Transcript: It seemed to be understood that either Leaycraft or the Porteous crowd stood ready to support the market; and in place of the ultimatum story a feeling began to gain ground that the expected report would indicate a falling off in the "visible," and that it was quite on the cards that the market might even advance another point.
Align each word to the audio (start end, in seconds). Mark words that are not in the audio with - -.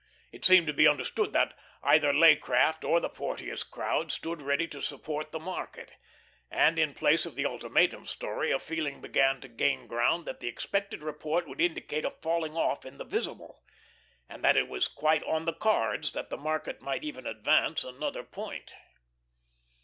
It 0.31 0.43
seemed 0.43 0.65
to 0.65 0.73
be 0.73 0.87
understood 0.87 1.31
that 1.33 1.53
either 1.83 2.11
Leaycraft 2.11 2.83
or 2.83 2.99
the 2.99 3.07
Porteous 3.07 3.61
crowd 3.61 4.11
stood 4.11 4.41
ready 4.41 4.67
to 4.69 4.81
support 4.81 5.31
the 5.31 5.39
market; 5.39 5.93
and 6.49 6.79
in 6.79 6.95
place 6.95 7.27
of 7.27 7.35
the 7.35 7.45
ultimatum 7.45 8.07
story 8.07 8.49
a 8.51 8.57
feeling 8.57 8.99
began 8.99 9.39
to 9.41 9.47
gain 9.47 9.85
ground 9.85 10.25
that 10.25 10.39
the 10.39 10.47
expected 10.47 11.03
report 11.03 11.47
would 11.47 11.61
indicate 11.61 12.03
a 12.03 12.09
falling 12.09 12.57
off 12.57 12.83
in 12.83 12.97
the 12.97 13.05
"visible," 13.05 13.61
and 14.27 14.43
that 14.43 14.57
it 14.57 14.67
was 14.67 14.87
quite 14.87 15.21
on 15.25 15.45
the 15.45 15.53
cards 15.53 16.13
that 16.13 16.31
the 16.31 16.35
market 16.37 16.81
might 16.81 17.03
even 17.03 17.27
advance 17.27 17.83
another 17.83 18.23
point. 18.23 18.73